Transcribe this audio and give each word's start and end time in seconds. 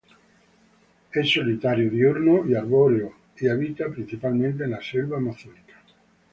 Es 1.13 1.29
solitario, 1.31 1.87
diurno 1.91 2.43
y 2.49 2.55
arbóreo 2.55 3.13
y 3.39 3.47
habita 3.49 3.87
principalmente 3.91 4.63
en 4.63 4.71
la 4.71 4.81
selva 4.81 5.17
amazónica. 5.17 5.79